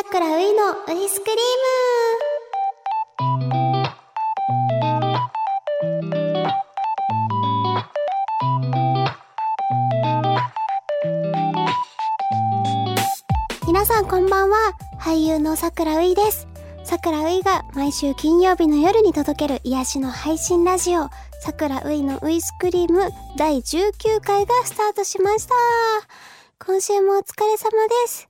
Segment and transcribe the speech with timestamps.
[0.00, 1.40] さくらういのウイスクリーム。
[13.66, 14.72] 皆さんこんばんは。
[14.98, 16.48] 俳優のさくらういです。
[16.82, 21.10] さくらういが毎週金曜日の夜に届ける癒しの配信ラジオ
[21.42, 25.54] さくらういのウイスクリーム第19回がスタートしました。
[26.64, 28.29] 今週もお疲れ様です。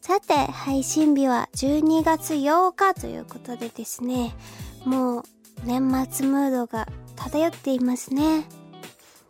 [0.00, 4.34] さて、配信日は12月8日ということでですね、
[4.84, 5.22] もう
[5.64, 8.44] 年末ムードが漂っていますね。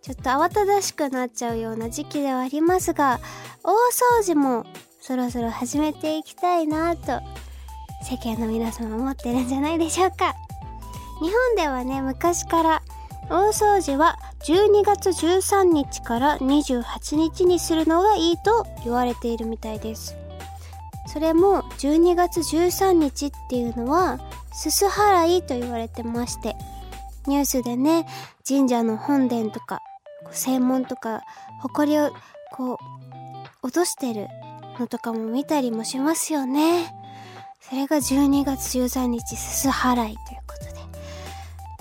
[0.03, 3.19] ちょっと慌ただしくなっちゃうような時期ではありますが、
[3.65, 3.73] 大
[4.19, 4.65] 掃除も
[5.01, 7.21] そろそろ始めていきたいなと、
[8.05, 10.35] 世間の皆様思ってるんじゃないでしょうか。
[11.21, 12.83] 日本ではね、昔から
[13.31, 20.17] 大掃除は12月13日から28日にするのがいいと言われているみたいです。
[21.13, 24.19] それも12月13日っていうのは
[24.53, 26.55] すす払いと言われてまして
[27.27, 28.07] ニュースでね
[28.47, 29.81] 神社の本殿とか
[30.31, 31.23] 正門とか
[31.63, 32.11] 埃を
[32.53, 32.77] こう
[33.63, 34.29] 落としてる
[34.79, 36.95] のとかも見たりもしますよね。
[37.61, 40.81] それが12月13日すす払いということで。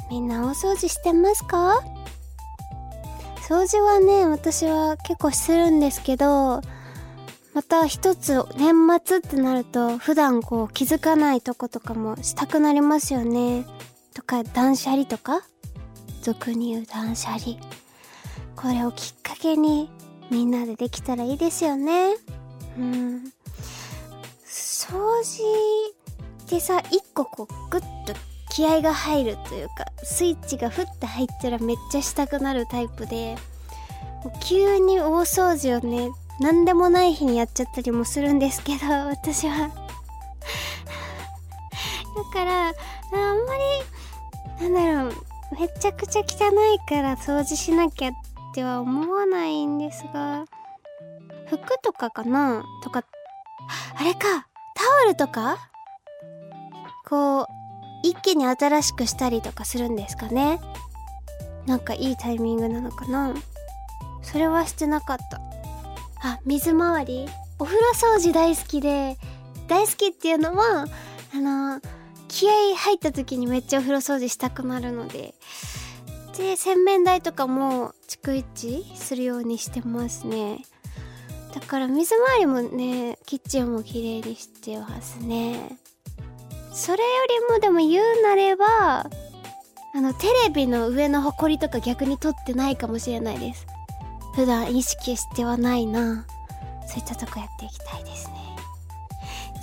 [0.10, 1.82] みんな大掃除してますか？
[3.48, 6.62] 掃除はね私は結構するんですけど
[7.58, 13.66] また一つ年末ってなると普段こう気づかないとことかもしたくなりますよね。
[14.14, 15.42] とか断捨離とか？
[16.22, 17.58] 俗に言う断捨離。
[18.56, 19.90] これをきっかけに
[20.30, 22.18] みんなでできたらいいですよね。
[22.78, 23.24] うん。
[24.46, 25.44] 掃除
[26.44, 28.14] ってさ、一個こうグッと
[28.52, 33.36] 気合が入るというか、スイッチがふって入ったらめっちゃしたくなるタイプで、
[34.44, 39.70] 急に大掃除をね、何でもない日にやっちゃったりもするんですけど、 私は。
[39.70, 39.70] だ
[42.34, 42.74] から、あん
[43.46, 43.56] ま
[44.60, 45.14] り、なんだろう、
[45.60, 48.12] めちゃくちゃ汚いから掃除しなきゃっ
[48.54, 50.46] ては思わないんですが、
[51.48, 52.64] 服とかかな？
[52.84, 53.04] とか、
[53.96, 54.20] あれか
[54.76, 55.58] タオルとか？
[57.08, 57.48] こう、
[58.04, 60.60] 一気に新しくしたりとかするんですかね？
[61.66, 63.34] なんかいいタイミングなのかな？
[64.22, 65.40] それはしてなかった。
[66.22, 67.28] あ、水回り
[67.60, 69.18] お風呂掃除大好きで、
[69.68, 70.88] 大好きっていうのは、
[71.34, 71.82] あの、
[72.28, 75.34] 気合入った時にめっちゃお風呂掃除したくなるので、
[76.38, 80.66] で、洗面台とかも逐一するようにしてますね。
[81.54, 85.78] だから水回りもね、キッチンも綺麗にしてますね。
[86.72, 87.10] それよ
[87.50, 89.10] りもでも言うなれば、
[89.96, 93.66] あの、テレビの上のホコリとか逆に取ってないかもしれないです。
[94.38, 96.24] 普段意識してはないな。
[96.86, 98.36] そういったとこやっていきたいですね。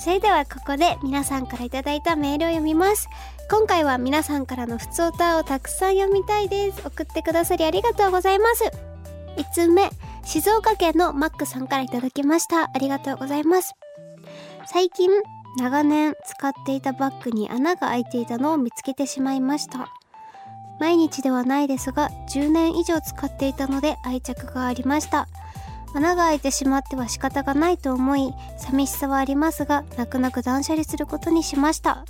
[0.00, 3.08] それではここで皆さんから頂いたメールを読みます。
[3.48, 6.82] 今回は皆さんからのふつおたをたくさん読みたいです。
[6.84, 8.64] 送ってくださりありがとうございます。
[9.36, 9.90] 5つ目
[10.24, 12.64] 静岡県のマックさんから頂きました。
[12.64, 13.74] ありがとうございます。
[14.66, 15.08] 最近
[15.56, 19.88] 長年使っていたバッグに穴が開いていたのを見つけてしまいました。
[20.80, 25.28] 毎日ではないですが10年以上使っていたので愛着がありました。
[25.94, 32.04] 穴が開いてしまっては仕方がないと思い寂しさはありますが泣く泣く断捨離することにしました。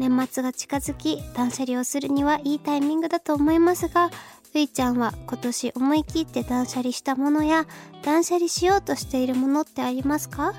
[0.00, 4.10] 年末が近づき断捨離をするにはいいタイミングだと思いますが
[4.54, 7.66] ういちゃんは今年思い切って断捨離したものや
[8.02, 10.54] 断捨離しようとしているものってありますか？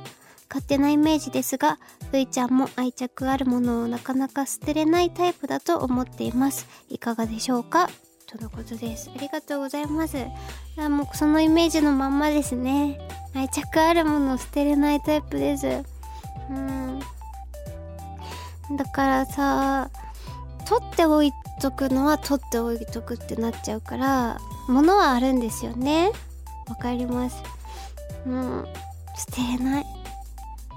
[0.52, 1.80] 勝手なイメージですが、
[2.12, 6.68] ういちゃんも愛着あるものをなかなか捨てれないタイプだと思っています。
[6.90, 7.90] いかがでしょうか？
[8.28, 9.10] とのことです。
[9.16, 10.18] ありがとうございます。
[10.78, 13.00] あもうそのイメージのまんまですね。
[13.34, 15.68] 愛着あるものを捨てれないタイプです。
[16.50, 17.00] うん。
[18.76, 19.90] だからさ、
[20.68, 21.32] 取っておい
[21.62, 24.38] とくのは取っておいとくってなっちゃうから、
[24.68, 26.12] 物はあるんですよね。
[26.68, 27.42] わかります。
[28.26, 28.66] うん。
[29.18, 29.86] 捨てれない。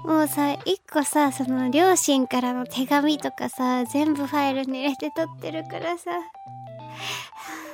[0.05, 6.11] もうさ、一個さ、その両親からの手紙とかさ、全部ファイルに入れて撮ってるからさ。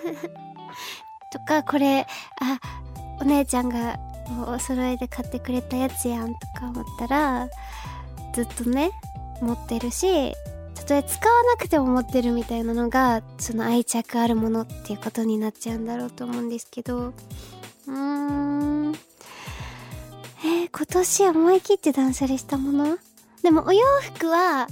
[1.33, 2.07] とか、これ、
[2.39, 2.59] あ、
[3.19, 3.99] お姉ちゃんが
[4.47, 7.49] お揃いで買ってくれたやつやんとか思ったら、
[8.33, 8.91] ずっとね、
[9.41, 10.33] 持ってるし、
[10.73, 18.40] たとえ使わなくても持ってるみたいなのが、その愛着あるものっていうことになっちゃうんだろうと思うんですけど、うーん。
[20.73, 22.97] 今年思い切って断捨離したもの？
[23.43, 23.81] でもお洋
[24.15, 24.67] 服は、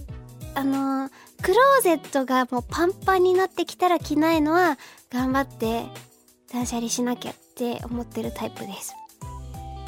[0.56, 1.12] あのー、
[1.42, 4.78] クローゼットがもうパンパンになってきたら着ないのは
[5.12, 5.84] 頑張って
[6.54, 8.96] 断捨離しなきゃって思ってるタイプです。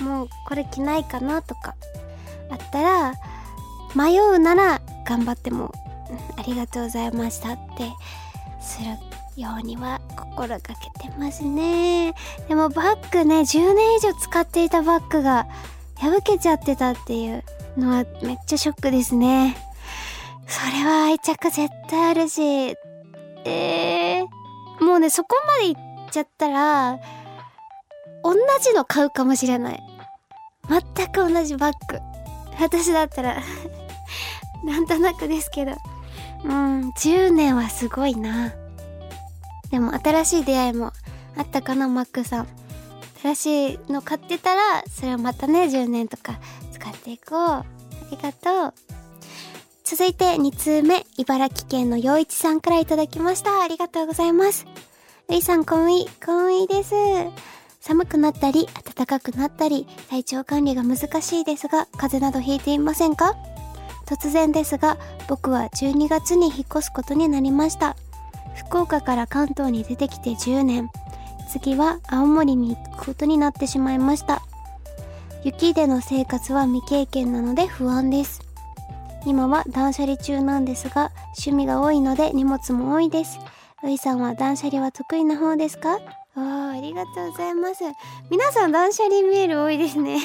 [0.02, 1.76] もうこれ着ないかなとか。
[2.50, 3.14] あったら、
[3.96, 5.72] 迷うなら頑張っても、
[6.38, 7.90] ありがとうございましたって
[8.62, 8.88] する
[9.42, 12.14] ようには心がけてますね。
[12.50, 15.48] でもバッグね10年以上使っていたバッグが
[16.02, 17.44] 破けちゃってたっていう
[17.78, 19.56] のはめっちゃショックですね。
[20.48, 22.76] それは愛着絶対あるし。
[23.46, 25.76] えー、もうねそこまでいっ
[26.12, 27.00] ちゃったら
[28.24, 29.80] 同じの買うかもしれない。
[30.68, 32.00] 全く同じバッグ。
[32.60, 33.38] 私だったら。
[34.66, 35.74] なんとなくですけど。
[36.44, 38.52] うん10年はすごいな。
[39.70, 40.94] でも新しい出会いも
[41.38, 42.61] あったかなマックさん。
[43.22, 46.40] 新しいの買ってたらそれをまたね10年とか
[46.72, 47.40] 使っていこう。
[47.40, 47.66] あ
[48.10, 48.74] りがとう。
[49.84, 51.06] 続いて2通目。
[51.18, 53.62] 茨城県の陽一さんから頂きました。
[53.62, 54.66] ありがとうございます。
[55.30, 56.08] ういさんこんい。
[56.26, 56.94] こんいです。
[57.80, 63.36] 寒くなったり暖かくなったり体調管理が難しいですが風邪などひいていませんか？
[64.06, 64.98] 突然ですが
[65.28, 67.96] 僕は12月に引っ越すことになりました。
[68.68, 70.90] 福岡から関東に出てきて10年。
[71.52, 74.42] 次は青森に行くことになってしまいました。
[75.44, 78.42] 雪での生活は未経験なので不安です。
[79.26, 83.38] 今は断捨離中なんですが趣味が多いので荷物も多いです。
[83.84, 85.98] ういさんは断捨離は得意な方ですか？
[86.36, 87.84] あありがとうございます。
[88.30, 90.20] 皆さん断捨離メール多いですね。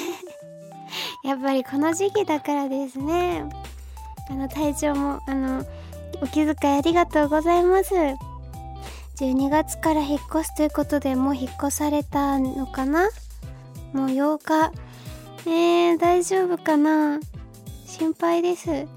[1.25, 3.43] やっぱりこの時期だからですね。
[4.29, 5.65] あの体調もあの
[6.21, 7.93] お気遣いありがとうございます。
[9.19, 13.09] 12月から引っ越すということでもう引っ越されたのかな？
[13.93, 14.71] もう8日。
[15.45, 17.19] えー、大丈夫かな？
[17.85, 18.87] 心配です。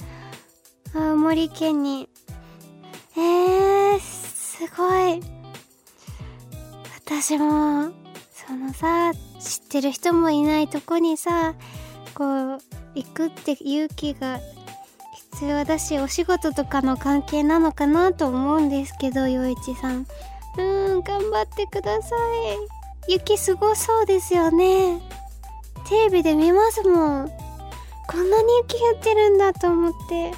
[0.94, 2.08] 青森県に。
[3.17, 5.22] えー、すごい。
[7.06, 7.90] 私も
[8.31, 11.55] そのさ知ってる人もいないとこにさ
[12.14, 12.58] こう
[12.94, 14.38] 行くって勇気が
[15.40, 20.06] 必要だしお仕事とかの関係なのかなと思うんですけど陽一さん。
[20.58, 22.14] うん頑張ってくださ
[23.08, 23.12] い。
[23.14, 25.00] 雪すごそうですよね。
[25.88, 27.31] テレビで見ますもん。
[28.06, 30.14] こんなに雪降ってるんだと思って。
[30.14, 30.32] え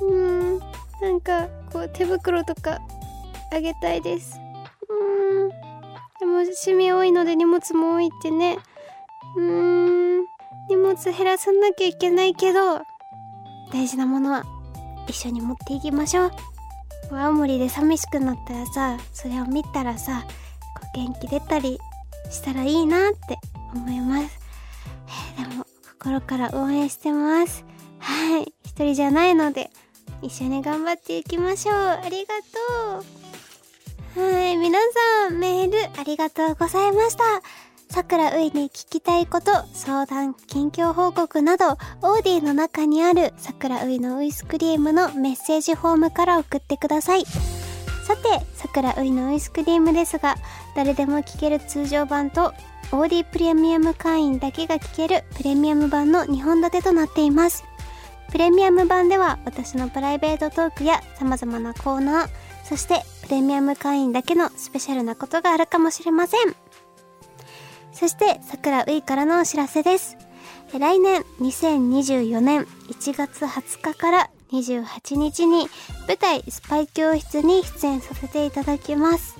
[0.00, 0.58] ー、うん
[1.02, 2.80] なんかこう手袋とか
[3.52, 4.40] あげたいです。
[4.88, 8.56] うんでも趣味多いので荷物も多いってね。
[9.36, 10.24] うーん
[10.70, 12.80] 荷物減らさなきゃいけないけど
[13.72, 14.44] 大事なものは
[15.08, 16.32] 一緒に持っていきましょう。
[17.12, 20.24] 青森で寂しくなったらさそれを見たらさ
[20.80, 21.80] こう元気出たり
[22.30, 23.38] したらいいなって
[23.74, 24.38] 思います、
[25.36, 25.66] えー、でも
[25.98, 27.64] 心から応援してます。
[27.98, 28.52] はい。
[28.64, 29.70] 一人じゃないので
[30.22, 31.76] 一緒に頑張っていきましょう。
[31.76, 32.34] ありが
[32.94, 33.04] と
[34.18, 34.20] う。
[34.20, 34.56] はい。
[34.56, 34.78] 皆
[35.28, 37.24] さんメールありがとうございました。
[37.90, 41.72] さくらういに聞きたいこと、相談、近況報告など、
[42.02, 47.24] オーディの中にあるさくらういのウイスクリームのメッセージフォームから送ってください。
[47.24, 50.36] さて、さくらういのウイスクリームですが、
[50.76, 52.54] 誰でも聞ける通常版と、
[52.92, 57.64] オーディプレミアム会員だけが聞けるプレミアム版の2本立てとなっています。
[58.30, 62.28] プレミアム版では私のプライベートトークや様々なコーナー、
[62.62, 66.54] そしてプレミアム会員だけのスペシャルなことがあるかもしれません。
[68.00, 70.16] そして、桜ういからのお知らせです。
[70.72, 75.68] 来年2024年1月20日から28日に
[76.08, 79.36] 舞台スパイ教室に出演させていただきます。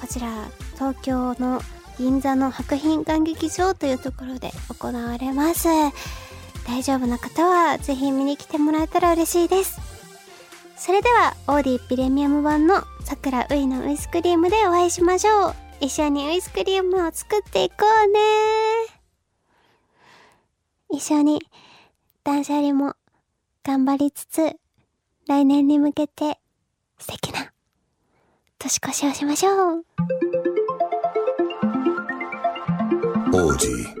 [0.00, 1.60] こちら、東京の
[1.98, 5.68] 銀座の博品館劇場というところで行われます。
[6.66, 9.78] 大丈夫な方はぜひ見に来てもらえたら嬉しいです。
[10.78, 15.69] それでは、オーディープレミアム版の桜ういのウイスクリームでお会いしましょう。
[15.80, 18.18] 一緒にウイスクリームを作っていこうね
[20.90, 21.40] 一緒に
[22.22, 22.94] 断捨離も
[23.64, 24.56] 頑張りつつ
[25.26, 26.38] 来年に向けて
[26.98, 27.52] 素敵な
[28.58, 29.84] 年越しをしましょう。
[33.32, 33.99] 王子